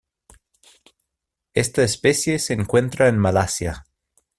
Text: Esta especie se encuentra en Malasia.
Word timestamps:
Esta 1.53 1.83
especie 1.83 2.39
se 2.39 2.53
encuentra 2.53 3.07
en 3.07 3.19
Malasia. 3.19 3.85